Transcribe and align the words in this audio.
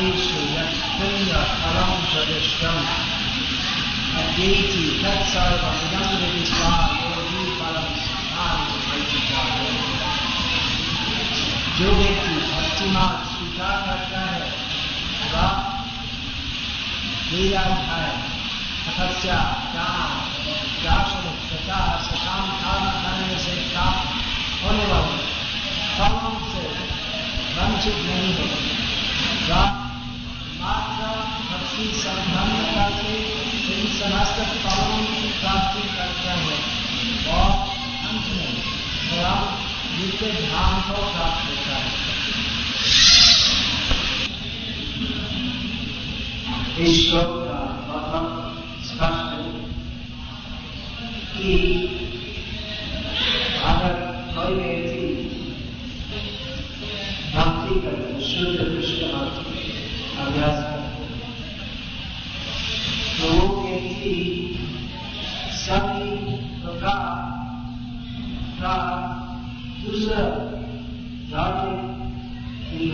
फलेषु 0.00 0.42
यत्पुण्यफलं 0.50 1.90
प्रदिष्टम् 2.10 2.86
अद्येति 4.20 4.84
तत्सर्वमिदं 5.02 6.06
विदित्वा 6.20 6.70
योगी 7.00 7.42
परं 7.58 7.90
स्थानं 8.04 8.70
वैदिकाय 8.86 9.66
जो 11.78 11.90
व्यक्ति 11.98 12.38
भक्तिमान 12.46 13.12
स्वीकार 13.32 13.76
करता 13.88 14.22
है 14.28 14.48
वह 15.34 15.52
वेदाध्याय 17.28 18.08
तपस्या 18.86 19.38
दान 19.76 20.16
दार्शन 20.86 21.28
तथा 21.50 21.82
सकाम 22.06 22.48
कर्म 22.62 22.88
करने 23.04 23.38
से 23.44 23.58
प्राप्त 23.68 24.64
होने 24.64 24.88
वाले 24.94 25.20
फलों 25.92 26.34
से 26.48 26.66
वंचित 27.54 28.02
नहीं 28.06 28.34
हो 28.38 28.50
वह 29.46 29.88
मात्र 30.62 31.04
भक्ति 31.50 31.84
संबंध 31.98 32.56
करके 32.74 33.12
इन 33.74 33.86
समस्त 33.98 34.40
की 35.12 35.28
प्राप्ति 35.38 35.82
और 37.30 37.50
अंत 38.08 38.26
में 38.36 38.52
को 40.88 41.10
प्राप्त 41.12 41.48
होता 41.48 41.76
है 41.76 42.08
श्लोक 46.94 47.32
का 47.46 47.60
मतलब 47.88 48.26
स्पष्ट 48.84 49.30
कि 51.36 51.79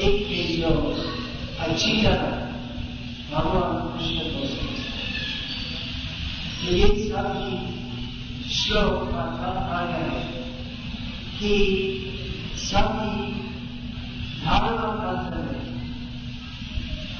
एक 0.00 0.26
के 0.26 0.42
ज़ीरो 0.44 0.70
अच्छी 1.60 1.92
तरह 2.02 2.40
भगवान 3.32 3.76
कृष्ण 3.92 4.30
को 4.30 4.46
तो 6.58 6.72
ये 6.72 6.88
सभी 7.04 8.52
श्लोक 8.54 9.10
का 9.10 9.24
तात्पर्य 9.36 10.02
है 10.02 10.22
कि 11.38 11.52
सभी 12.62 13.32
धारणा 14.44 14.88
का 14.96 15.12
धन 15.22 15.48
है 15.48 15.60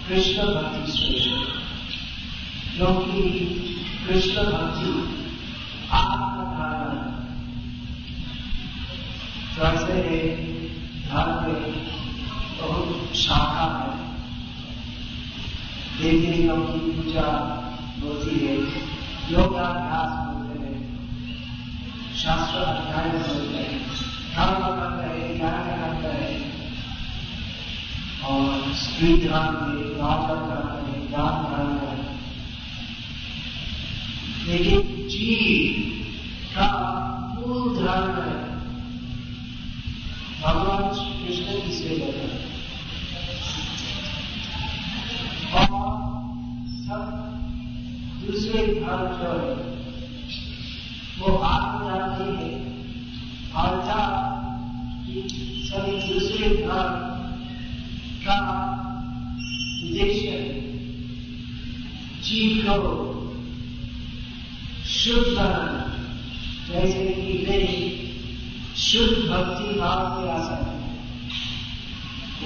कृष्ण 0.08 0.46
भक्ति 0.46 0.92
श्रेष्ठ 0.92 1.60
क्योंकि 2.76 3.28
कृष्ण 4.06 4.44
भक्ति 4.46 4.92
आत्मधारण 5.92 7.00
जैसे 9.56 10.00
है 10.08 10.20
धर्म 11.06 11.81
बहुत 12.62 13.16
शाखा 13.16 13.94
है। 13.94 14.02
देवी 16.02 16.26
देवियों 16.26 16.56
की 16.56 16.78
पूजा 16.78 17.26
होती 18.02 18.46
है। 18.46 18.56
योगाभ्यास 19.32 20.26
होते 20.26 20.58
हैं। 20.58 20.82
शास्त्र 22.16 22.58
अध्ययन 22.58 23.22
होते 23.22 23.56
हैं। 23.56 23.88
धर्म 24.34 24.66
करते 24.66 25.18
हैं 25.18 25.36
ज्ञान 25.36 25.52
करते 25.52 26.24
हैं। 26.24 26.52
और 28.22 28.72
स्त्री 28.74 29.16
ध्यान 29.16 29.44
में 29.44 29.84
नाटक 29.84 30.34
करते 30.34 31.00
हैं 31.00 31.08
ज्ञान 31.08 31.44
करते 31.44 31.86
हैं। 31.86 32.12
लेकिन 34.46 34.80
जीव 35.08 36.02
का 36.50 36.92
मूल 37.34 37.76
धर्म 37.76 38.22
है। 38.22 38.52
भगवान 40.42 40.94
श्री 40.94 41.26
कृष्ण 41.26 41.68
की 41.68 41.72
सेवा 41.72 42.41
सब 46.92 48.26
दूसरे 48.26 48.66
जो 48.66 49.30
है 49.32 49.53
वो 51.19 51.36
आत्मधर्म 51.36 52.10
नहीं 52.19 52.36
है। 52.36 52.50
अर्थात 53.62 54.10
सभी 55.66 55.94
दूसरे 56.08 56.48
धर्म 56.48 56.94
का 58.26 58.38
उद्देश्य 59.84 60.28
जीव 62.25 62.64
को 62.69 62.92
शुद्ध 64.88 65.26
बनाना। 65.36 65.81
जैसे 66.69 67.06
कि 67.06 67.32
वे 67.47 67.60
शुद्ध 68.76 69.16
भक्ति 69.31 69.78
भाव 69.78 70.20
में 70.20 70.31
आ 70.31 70.38
सकते 70.42 70.70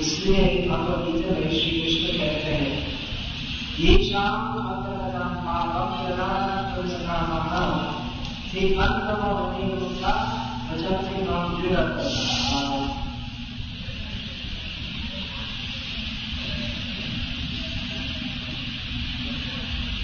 इसलिए 0.00 0.68
भगवत 0.68 1.04
गीता 1.06 1.34
में 1.34 1.50
श्री 1.50 1.70
कृष्ण 1.70 2.18
कहते 2.18 2.52
हैं 2.52 2.95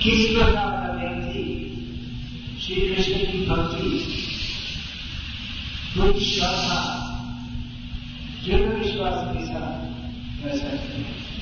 किस 0.03 0.37
प्रकार 0.37 0.55
का 0.55 0.93
व्यक्ति, 0.93 1.43
श्री 2.63 2.75
कृष्ण 2.75 3.33
की 3.33 3.47
भक्ति 3.47 3.91
कुछ 5.97 6.23
श्रद्धा 6.23 6.81
दृढ़ 8.45 8.69
विश्वास 8.69 9.37
के 9.37 9.45
साथ 9.47 9.93
कर 10.43 10.59
सकते 10.59 10.99
हैं। 10.99 11.42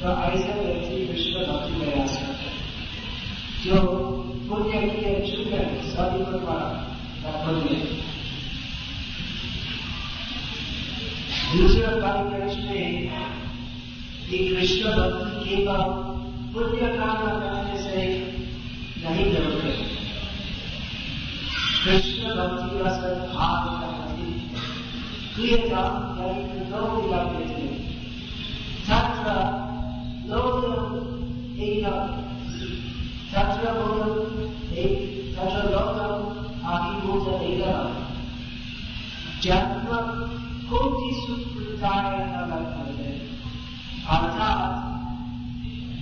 तो 0.00 0.16
ऐसे 0.22 0.52
व्यक्ति 0.60 1.04
विश्व 1.04 1.38
भक्ति 1.42 1.74
में 1.76 2.02
आ 2.02 2.06
सकते 2.06 2.44
जो 3.64 4.19
पुण्य 4.50 4.78
के 4.92 5.10
चुके 5.26 5.58
सभी 5.88 6.24
प्रकार 6.24 6.62
पुण्य 7.24 7.74
दूसरा 11.52 11.90
कार्यक्रम 11.96 12.64
में 12.66 13.28
कि 14.30 14.38
कृष्ण 14.40 14.92
भक्ति 14.92 15.44
केवल 15.44 15.82
पुण्य 16.54 16.88
काम 16.96 17.22
करने 17.26 17.82
से 17.82 18.06
नहीं 19.04 19.30
ज़रूरत 19.32 19.86
कृष्ण 21.84 22.34
भक्ति 22.36 22.78
का 22.78 22.92
सद्भाव 22.96 23.70
यानी 23.82 24.32
दो 26.70 26.82
दिलाते 26.96 27.44
थे 27.50 27.68
तत्र 28.88 29.36
लोक 30.28 30.58
एक 31.60 31.86
तत्र 33.32 33.72
बोध 33.74 34.19
जन्म 39.42 39.90
कोटि 40.70 41.10
न 41.82 42.40
लगते 42.48 43.12
अर्थात 44.08 44.72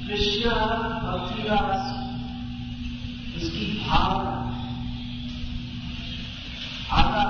कृष्ण 0.07 0.51
भक्ति 1.03 1.43
रस 1.49 1.85
उसकी 3.37 3.67
भावना। 3.81 4.35
अगर 6.99 7.29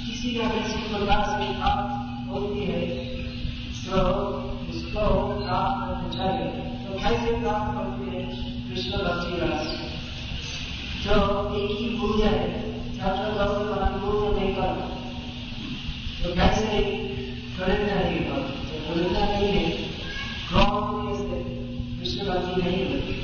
किसी 0.00 0.28
न 0.38 0.48
किसी 0.50 0.82
प्रकार 0.88 1.22
से 1.28 1.52
प्राप्त 1.54 2.30
होती 2.30 2.64
है 2.64 2.82
तो 3.86 4.02
उसको 4.70 5.06
प्राप्त 5.36 5.80
करना 5.80 6.08
चाहिए। 6.16 6.48
तो 6.82 6.98
कैसे 6.98 7.38
प्राप्त 7.40 7.76
होती 7.76 8.16
है 8.16 8.24
कृष्ण 8.68 9.04
भक्ति 9.06 9.34
रस 9.44 9.66
तो 11.06 11.16
एक 11.56 11.78
ही 11.78 11.88
भूल 11.98 12.22
है, 12.22 12.38
छात्र 12.96 13.26
लोग 13.38 13.52
भूल 14.00 14.36
नहीं 14.36 14.54
करना। 14.54 14.94
तो 16.26 16.32
कैसे 16.34 16.78
खरीदना 17.56 17.96
नहीं 17.96 18.20
कर 18.28 18.40
तो 18.68 18.78
खरीदना 18.84 19.26
नहीं 19.26 19.50
है 19.50 19.66
क्रॉप 20.48 20.86
कृष्ण 21.98 22.24
भक्ति 22.28 22.54
नहीं 22.62 22.80
होती। 22.88 23.14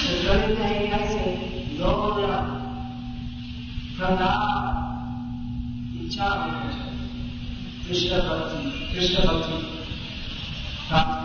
तो 0.00 0.10
खरीदना 0.22 0.64
है 0.64 0.78
कैसे 0.88 1.20
लोग 1.78 2.16
प्रदान 3.98 4.74
इच्छा 6.00 6.28
होना 6.30 6.64
चाहिए। 6.70 7.06
कृष्ण 7.86 8.18
भक्ति 8.28 8.60
कृष्ण 8.92 9.16
भक्ति 9.28 9.56
प्राप्त 10.88 11.24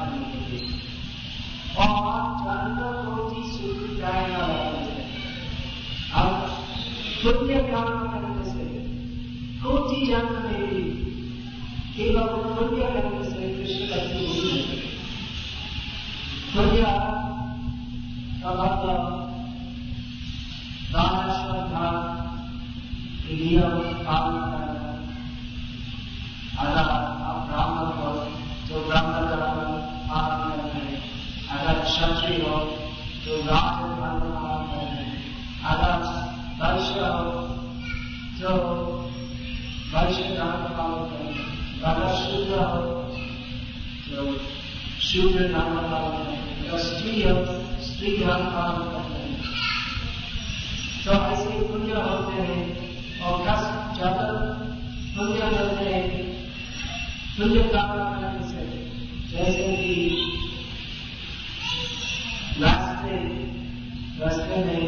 और 1.82 2.22
जानवर 2.46 2.94
कोटि 3.06 3.42
सुख 3.54 3.80
जाएगा 4.00 4.44
अब 6.22 6.30
पुण्य 7.24 7.56
काम 7.72 7.92
करने 8.12 8.44
से 8.52 8.66
कोटि 9.64 10.00
जन्म 10.08 10.36
से 13.24 13.44
कृष्ण 13.56 13.84
भक्ति 13.92 14.24
नहीं 14.24 14.64
है। 14.64 14.66
का 18.42 18.52
मतलब 18.54 19.04
श्रद्धा 21.38 21.86
नियम 23.28 23.76
पालन 24.04 24.38
करना। 24.52 24.92
अगर 26.64 26.88
ब्राह्मण 27.48 27.88
हो 27.98 28.10
तो 28.68 28.88
ब्राह्मण 28.88 29.24
का 29.28 29.36
पालन 30.12 30.60
अगर 31.50 31.80
क्षत्रिय 31.80 32.38
हो 32.42 32.58
तो 33.26 33.32
राज 33.42 33.75
धर्म 45.16 45.54
पालन 45.54 46.16
करना 46.18 46.38
अगर 46.68 46.78
स्त्री 46.78 47.22
हो 47.22 47.36
स्त्री 47.84 48.18
धर्म 48.18 48.46
पालन 48.54 48.82
करना 48.92 49.16
तो 51.06 51.12
ऐसे 51.26 51.68
पुण्य 51.68 52.02
होते 52.02 52.42
हैं 52.42 52.64
और 53.22 53.40
कष्ट 53.42 53.98
ज़्यादा 53.98 54.26
पुण्य 55.16 55.50
करते 55.52 55.86
हैं 55.86 56.24
पुण्य 57.38 57.64
कामना 57.70 58.10
करने 58.12 58.50
से 58.50 58.66
जैसे 59.32 59.68
कि 59.76 59.94
रास्ते 62.60 63.20
रास्ते 64.20 64.64
में 64.66 64.82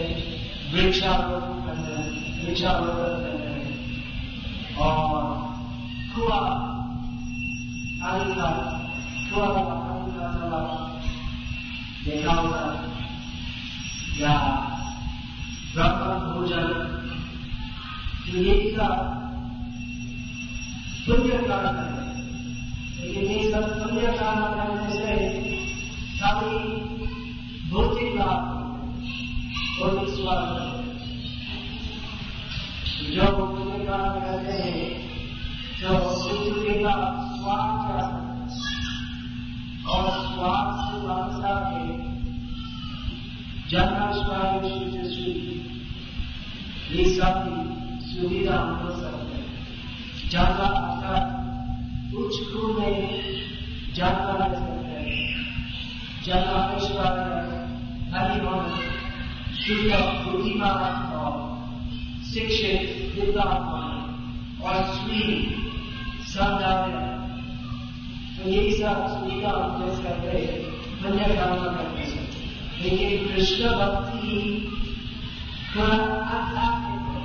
वृक्षारोपण 0.74 1.66
करते 1.66 1.94
हैं 1.94 2.46
वृक्षारोपण 2.46 2.98
करते 2.98 3.32
हैं 3.44 4.76
और 4.78 5.06
कुआ 6.16 6.42
आदि 8.10 8.34
का 8.34 8.52
कुआ 9.30 9.96
देखा 12.06 12.34
होगा 12.34 12.64
या 14.20 14.36
ब्रह्म 15.76 16.18
भोजन 16.28 16.68
का 18.78 18.88
पुण्य 21.07 21.38
कारण 21.48 21.78
है 21.78 21.98
लेकिन 23.00 23.24
ये 23.24 23.52
सब 23.52 23.68
पुण्य 23.80 24.12
कारण 24.19 24.56
करने 24.56 24.90
से 24.94 25.16
खाली 26.19 26.57
भौतिक 27.71 28.16
लाभ 28.16 28.42
भौतिक 29.80 30.10
स्वार्थ 30.16 30.52
जो 33.14 33.31
पुण्य 33.38 33.86
कारण 33.86 34.21
हैं 34.21 34.37
ज़्यादा 50.30 50.68
कुल 52.12 52.72
में 52.78 52.96
ज़्यादा 53.96 54.31
रह 54.40 54.54
सकते 54.56 54.88
हैं। 54.94 55.16
पेशवार 56.69 57.16
हरि 58.14 58.40
मन 58.42 58.62
शुद्ध 59.57 59.92
बुद्धिमान 60.24 61.14
और 61.18 61.34
शिक्षित 62.26 62.81
विद्वान 63.16 63.62
और 64.64 64.84
श्री 64.96 65.22
सदाव्य 66.28 67.06
तो 68.38 68.50
ये 68.50 68.72
सब 68.72 69.07
सुविधा 69.10 69.52
हम 69.52 69.72
दे 69.80 69.96
सकते 69.96 70.44
पुण्य 71.02 71.36
कामना 71.36 71.72
करते 71.72 72.04
हैं। 72.04 72.26
लेकिन 72.81 73.10
कृष्ण 73.28 73.69
भक्ति 73.78 74.36
थोड़ा 75.72 75.98
आध्यात्मिक 76.36 77.02
हो। 77.07 77.16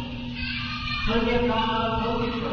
पुण्य 1.05 1.39
कामना 1.49 1.83
भौतिक 1.99 2.43
हो। 2.45 2.53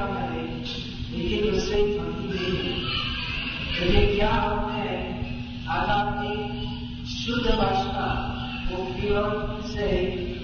पुण्य 0.06 0.30
काम 0.30 0.62
लेकिन 1.12 1.54
उससे 1.54 1.76
है 3.74 4.16
क्या 4.16 4.30
होते 4.30 4.72
हैं 4.72 5.00
आध्यात्मिक 5.68 7.06
शुद्ध 7.06 7.46
भाषा 7.46 8.06
उपयोग 8.78 9.62
से 9.66 9.88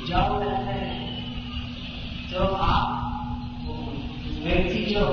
जाओ 0.09 0.41
रहते 0.41 0.73
हैं 0.73 1.09
तो 2.33 2.45
आप 2.45 2.95
व्यक्ति 4.43 4.85
जो 4.85 5.07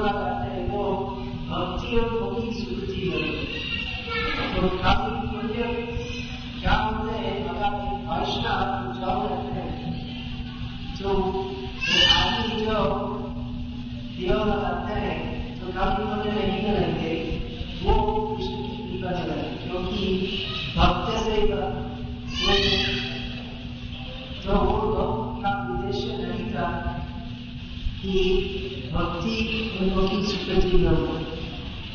लगाते 0.00 0.50
हैं 0.50 0.68
वो 0.68 0.84
भक्ति 1.48 1.96
और 1.96 2.10
मुक्ति 2.20 2.64
स्मृति 2.64 3.10
है 3.10 3.22
तो 4.54 4.68
काफ़ी 4.78 5.23
उपयोग 14.34 14.48
लगाते 14.48 14.94
हैं 14.96 15.16
तो 15.58 15.72
काफ़ी 15.72 16.04
पुण्य 16.04 16.30
नहीं 16.32 16.62
करेंगे 16.62 17.10
वो 17.82 17.94
कृष्ण 18.28 18.62
की 18.64 18.78
कृपा 18.84 19.10
करें 19.18 19.50
क्योंकि 19.60 20.06
भक्त 20.76 21.10
से 21.18 21.36
तो 24.44 24.56
का 25.40 25.52
उद्देश्य 25.66 26.16
नहीं 26.18 26.46
था 26.50 26.66
कि 28.00 28.14
भक्ति 28.92 29.36
उनको 29.80 30.08
की 30.08 30.22
स्वीकृति 30.24 30.78
न 30.78 30.96
हो 30.96 31.18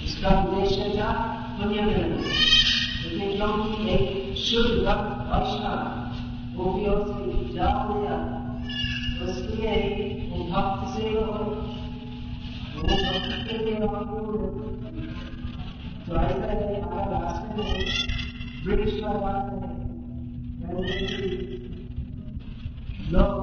इसका 0.03 0.29
उद्देश्य 0.39 0.89
था 0.91 1.11
पुण्य 1.59 1.81
मिलना 1.81 2.17
लेकिन 3.03 3.35
क्योंकि 3.35 3.89
एक 3.89 4.35
शुद्ध 4.39 4.71
भक्त 4.79 5.25
भाषा 5.27 5.73
उपयोग 6.59 7.01
से 7.09 7.53
जा 7.53 7.73
दिया 7.85 8.17
इसलिए 9.23 9.75
वो 10.29 10.43
भक्त 10.45 10.87
से 10.93 11.09
लिए 11.09 11.68
तो 16.01 16.15
ऐसा 16.17 16.45
है 16.49 16.67
अगर 16.81 17.09
रास्ते 17.13 17.55
में 17.55 17.71
वृक्ष 18.65 18.93
लगाते 18.95 19.55
हैं 19.59 19.79
लोग 23.11 23.33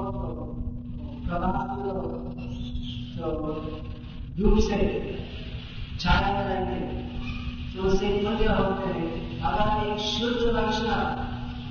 प्रभावित 1.27 1.85
लोग 1.85 2.01
तो 3.17 3.27
धूप 4.39 4.59
से 4.61 4.79
छाया 6.01 6.41
रहेंगे 6.41 6.81
तो 7.73 7.83
उससे 7.83 8.09
पुण्य 8.19 8.49
होते 8.55 8.91
हैं 8.91 9.07
अगर 9.43 9.87
एक 9.87 9.99
शुद्ध 10.07 10.43
लक्षण 10.57 10.91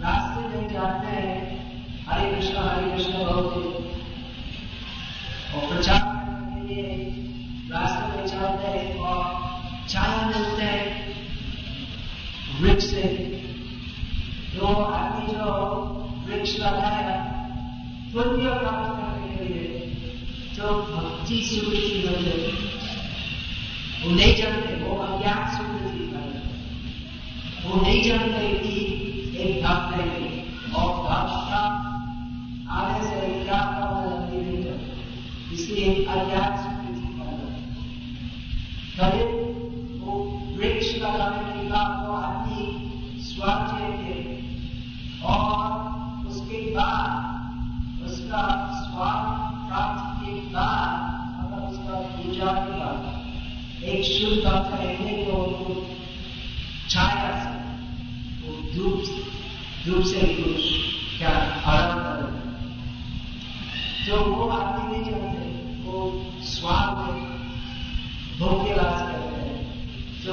रास्ते 0.01 0.41
में 0.47 0.67
जाते 0.69 1.07
हैं 1.09 1.37
हरे 2.07 2.31
कृष्ण 2.31 2.57
हरे 2.59 2.91
कृष्ण 2.91 3.23
होते 3.25 3.61
और 5.51 5.67
प्रचार 5.67 5.99
करने 5.99 6.67
के 6.67 6.73
लिए 6.73 7.34
रास्ते 7.75 8.03
में 8.11 8.27
चलते 8.27 8.67
हैं 8.77 8.87
और 9.11 9.23
छाया 9.89 10.19
मिलते 10.27 10.63
हैं 10.63 10.85
वृक्ष 12.59 12.85
से 12.89 13.07
जो 14.55 14.67
आदमी 14.67 15.25
जो 15.33 15.47
वृक्ष 16.27 16.51
लगाया 16.59 17.15
पुण्य 18.13 18.53
प्राप्त 18.59 18.91
करने 18.97 19.27
के 19.31 19.45
लिए 19.45 19.65
जो 20.55 20.67
भक्ति 20.91 21.37
स्वीकृति 21.47 21.95
मिलते 22.05 22.35
वो 23.97 24.11
नहीं 24.11 24.35
जानते, 24.35 24.75
वो 24.83 24.95
अज्ञान 25.03 25.41
स्वीकृति 25.55 26.03
करते 26.11 26.39
वो 27.65 27.81
नहीं 27.81 28.01
जानते 28.03 28.47
कि 28.63 28.74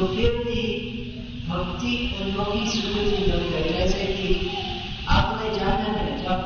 भी 0.06 0.62
भक्ति 1.49 1.92
उन 2.21 2.30
लोगों 2.30 2.52
की 2.52 2.71
स्वीकृति 2.71 3.30
मिल 3.30 3.42
गई 3.52 3.73
जैसे 3.73 4.04
कि 4.12 4.50
आपने 5.09 5.59
जाना 5.59 5.88
है 5.99 6.06
जब 6.25 6.38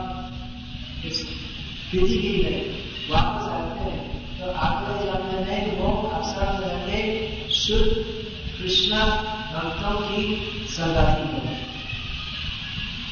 इस 1.06 1.22
पृथ्वी 1.90 2.30
में 2.44 2.58
वापस 3.10 3.48
आते 3.50 3.90
हैं 3.90 4.00
तो 4.38 4.50
आपने 4.60 5.06
जानना 5.06 5.40
है 5.50 5.58
वो 5.76 5.88
अवसर 6.08 6.48
रहते 6.62 7.50
शुद्ध 7.54 7.90
कृष्ण 8.58 8.96
भक्तों 9.52 9.94
की 10.00 10.22
संगाती 10.68 11.28
है। 11.36 11.54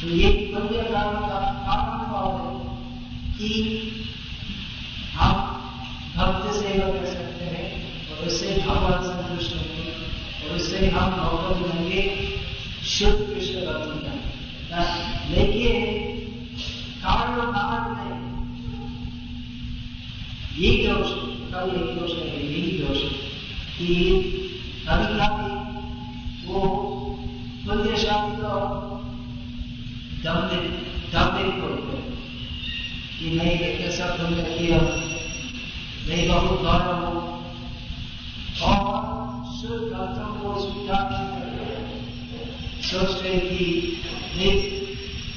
तो 0.00 0.08
ये 0.08 0.30
पुण्य 0.54 0.82
काम 0.82 1.14
का 1.28 1.40
कारण 1.66 2.00
है 2.16 2.54
कि 3.38 3.50
हम 11.04 11.14
भगवत 11.14 11.56
बनेंगे 11.58 12.02
शुद्ध 12.88 13.16
कृष्ण 13.16 13.64
भक्ति 13.66 14.04
लेकिन 15.30 15.82
कारण 17.00 17.40
कारण 17.52 17.90
में 17.94 18.14
ये 20.58 20.70
दोष 20.78 21.12
कल 21.52 21.70
एक 21.73 21.99
दोष 21.99 22.12
है 22.12 22.40
यही 22.44 22.78
दोष 22.78 23.02
कि 23.76 23.94
कभी 24.88 25.52
वो 26.46 26.61
पुण्यशाली 27.66 28.37
तो 28.37 28.56
दम्भे 30.25 30.61
दम्भे 31.12 31.50
को 31.61 31.75
कि 33.18 33.30
मैं 33.30 33.52
ऐसा 33.87 34.06
पुण्य 34.16 34.42
किया 34.49 34.78
मैं 36.06 36.26
बहुत 36.28 36.61
गौरव 36.62 37.03
सोचते 42.94 43.30
कि 43.38 43.64
मैं 44.34 44.50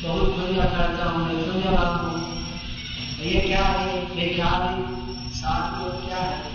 बहुत 0.02 0.34
पुण्य 0.34 0.66
करता 0.74 1.06
हूँ 1.06 1.22
मैं 1.28 1.38
पुण्यवान 1.46 1.96
हूँ 2.02 2.18
ये 3.22 3.40
क्या 3.42 3.64
है? 3.64 3.96
ये 4.18 4.28
क्या 4.34 4.46
है? 4.46 4.74
साथ 5.38 5.80
में 5.80 6.06
क्या 6.06 6.20
है? 6.20 6.52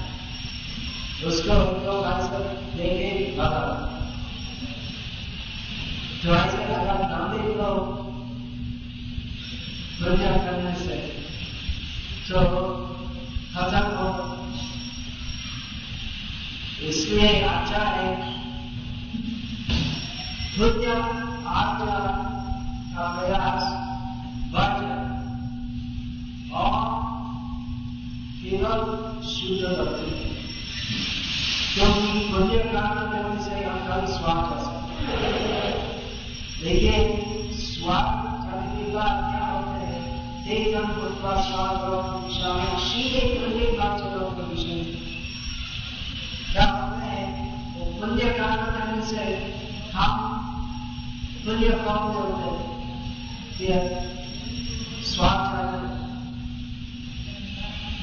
उसको 1.24 1.56
उनको 1.62 1.96
ऐसा 2.10 2.38
देखे 2.76 3.10
भगा 3.38 3.64
तो 6.22 6.34
ऐसे 6.34 6.68
लगा 6.70 6.96
नामे 7.08 7.42
को 7.54 7.72
पुण्य 9.98 10.28
करने 10.44 10.74
से 10.84 11.00
तो 12.28 12.44
खत्म 13.54 13.84
हो। 13.96 14.06
इसलिए 16.88 17.40
अच्छा 17.40 17.82
है 17.88 18.31
धुर्य 20.58 20.92
आज्ञा 21.58 21.98
का 22.94 23.04
प्रयास 23.18 23.62
बढ़ 24.54 24.82
और 26.54 26.82
केवल 28.42 28.82
शुद्ध 29.28 29.62
भक्ति 29.78 30.10
क्योंकि 31.74 32.18
पुण्य 32.32 32.58
प्राप्त 32.58 33.00
करने 33.12 33.44
से 33.44 33.64
हम 33.64 34.06
स्वाद 34.06 34.42
कर 34.50 34.58
सकते 34.64 34.92
लेकिन 36.64 37.56
स्वाद 37.60 38.10
करने 38.44 38.84
के 38.84 38.90
बाद 38.94 39.14
क्या 39.30 39.46
होते 39.46 39.86
हैं? 39.86 40.02
तेजम 40.44 40.86
उत्पा 41.06 41.40
स्वाद 41.42 42.78
सीधे 42.80 43.24
पुण्य 43.38 43.72
प्राप्त 43.72 44.04
लोग 44.04 44.44
विषय 44.50 44.84
क्या 46.52 46.70
होते 46.70 47.06
हैं? 47.06 47.26
वो 47.76 47.84
पुण्य 48.00 48.30
प्राप्त 48.30 48.70
करने 48.72 49.02
से 49.06 49.24
हम 49.94 50.41
पुण्य 51.44 51.68
कौन 51.84 52.02
होते 52.14 52.50
हैं 53.62 53.78
स्वाद 55.04 55.40
करते 55.52 55.78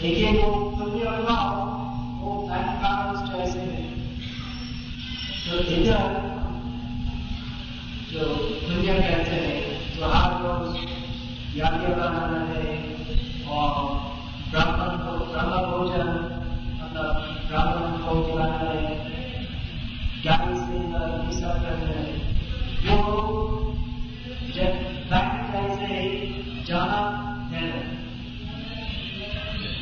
लेकिन 0.02 0.38
वो 0.38 0.50
पुण्य 0.72 1.12
भाव 1.22 1.54
वो 2.20 2.34
बैंक 2.48 2.82
है 3.70 3.86
तो 5.44 5.60
इधर 5.76 6.04
जो 8.12 8.28
पुण्य 8.58 8.98
कहते 9.00 9.36
हैं 9.36 9.56
जो 9.96 10.10
हर 10.10 10.36
है 12.50 12.74
और 13.50 13.72
ब्राह्मण 14.50 14.98
को 14.98 15.16
मतलब 16.76 17.08
ब्राह्मण 17.48 17.98
को 18.00 18.18
ये 18.28 18.60
है 21.88 22.39
वो 22.82 22.98
जब 24.56 24.76
बैंक 25.10 25.32
कैसे 25.52 25.96
जाना 26.68 27.00
है 27.52 27.68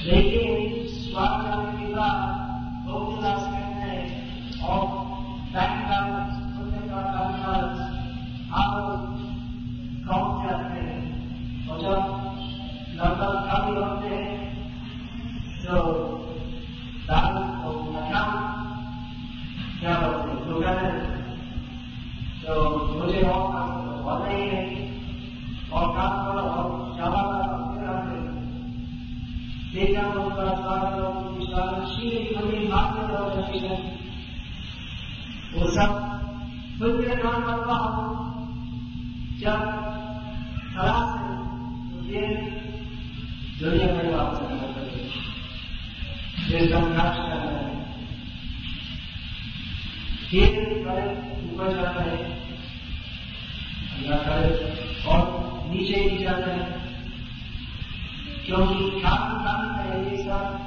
लेकिन 0.06 0.88
स्वाद 0.94 1.44
करने 1.44 1.72
के 1.80 1.94
बाद 1.94 2.46
भोग 2.88 3.14
विलास 3.14 3.44
करना 3.46 3.84
है 3.84 4.00
और 4.66 4.88
बैंक 5.54 5.86
बैलेंस 5.90 6.42
खुलने 6.56 6.82
का 6.90 7.02
बैलेंस 7.14 7.80
आप 8.56 8.74
काउंट 10.08 10.50
करते 10.50 10.82
हैं 10.82 11.02
और 11.70 11.82
जब 11.82 12.18
लगभग 12.98 13.34
खाली 13.48 13.76
होते 13.76 14.16
हैं 14.16 14.38
तो 15.64 16.07
श्री 31.88 32.10
हमें 32.36 32.70
मात्र 32.70 33.02
दर्शन 33.36 33.86
वो 35.54 35.70
सब 35.72 35.92
पुण्य 36.80 37.16
काम 37.16 37.38
करता 37.44 37.76
हूँ, 37.84 38.06
जब 39.40 39.60
तो 40.74 40.88
ये 42.08 42.22
दुनिया 43.60 43.88
में 43.88 44.04
करना 44.04 44.68
पड़ेगा 44.74 45.06
ये 46.50 46.60
संघर्ष 46.68 47.18
करना 47.20 47.52
है 47.54 47.76
फिर 50.30 50.52
करे 50.86 51.08
ऊपर 51.46 51.68
जाता 51.76 52.02
है। 52.04 52.20
अल्लाह 53.96 54.20
करे 54.20 54.52
और 55.08 55.22
नीचे 55.70 55.98
ही 56.02 56.24
जाता 56.24 56.52
है। 56.52 56.64
क्योंकि 58.46 59.02
काम 59.02 59.24
काम 59.46 59.62
है 59.78 60.00
ये 60.04 60.24
सब 60.24 60.67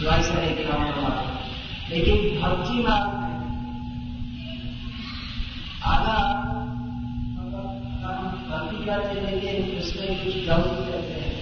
जो 0.00 0.10
ऐसा 0.10 0.42
एक 0.42 0.60
काम 0.68 0.82
हुआ 0.82 1.08
लेकिन 1.90 2.40
भक्ति 2.40 2.76
मार्ग 2.82 3.16
आधा 5.84 6.14
भक्ति 8.50 8.84
करते 8.84 9.20
लेकिन 9.20 9.78
उसमें 9.78 10.08
कुछ 10.20 10.34
गलती 10.46 10.84
करते 10.86 11.16
हैं 11.20 11.34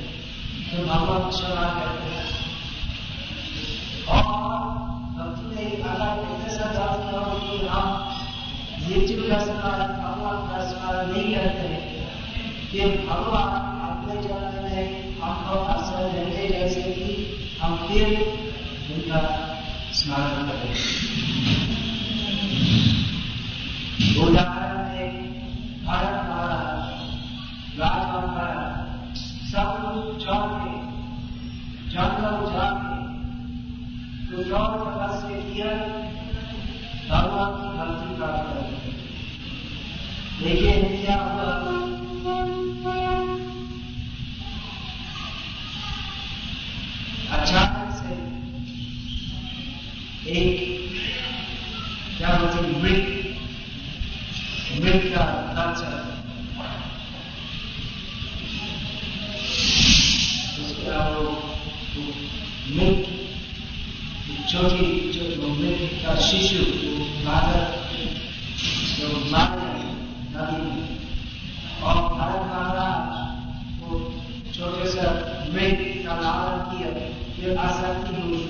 तो 0.71 0.83
भगवान 0.87 1.31
क्षमा 1.31 1.69
करते 1.75 2.09
हैं। 2.15 2.27
और 4.09 4.27
भक्ति 5.19 5.47
में 5.55 5.83
अगर 5.83 6.11
इतने 6.23 6.49
सा 6.57 6.73
जात 6.73 6.99
करो 7.05 7.39
कि 7.39 7.67
हम 7.67 7.87
मृत्यु 8.83 9.23
का 9.23 9.39
स्मरण, 9.39 9.87
भगवान 10.03 10.39
का 10.49 10.59
स्मरण 10.65 11.13
नहीं 11.13 11.35
करते 11.35 11.69
हैं। 11.69 11.83
कि 12.73 12.81
भगवान 13.07 13.51
अपने 13.89 14.15
जन्म 14.23 14.65
में 14.65 14.85
हमको 15.21 15.59
आश्रय 15.67 16.11
देंगे 16.13 16.45
जैसे 16.49 16.83
कि 16.83 17.07
हम 17.63 17.77
फिर 17.77 18.28
उनका 19.09 19.21
स्मरण 19.93 20.25
करें 20.25 20.43
उदाहरण 20.43 20.98
जो 64.49 64.61
मृत 64.61 65.91
का 66.03 66.15
शिशु 66.21 66.61
बालक 67.25 67.73
जो 68.91 69.09
मार 69.33 69.51
नदी 70.31 70.87
और 71.83 71.99
भारत 72.13 72.47
महाराज 72.47 73.83
वो 73.83 73.99
छोटे 74.53 74.89
से 74.93 75.11
मृत 75.53 75.85
का 76.07 76.17
लालन 76.21 76.65
किया 76.71 76.95
फिर 77.35 77.59
आसक्ति 77.67 78.23
हुई 78.23 78.41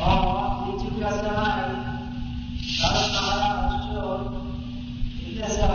और 0.00 0.44
का 1.00 1.10
समय 1.12 1.64
भारत 2.74 3.10
महाराज 3.14 3.88
जो 3.88 4.04
इतने 5.22 5.48
सा 5.48 5.74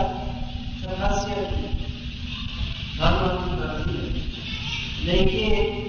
तपस्या 0.80 1.42
की 1.50 1.66
भगवान 2.96 3.82
की 3.82 4.00
लेकिन 5.04 5.79